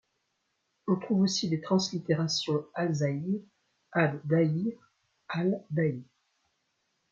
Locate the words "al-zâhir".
2.73-3.39